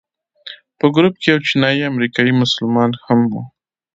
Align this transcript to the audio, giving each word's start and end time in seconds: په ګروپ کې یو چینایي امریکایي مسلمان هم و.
په 0.79 0.85
ګروپ 0.95 1.15
کې 1.21 1.27
یو 1.31 1.39
چینایي 1.47 1.83
امریکایي 1.91 2.33
مسلمان 2.41 2.89
هم 3.05 3.19
و. 3.31 3.33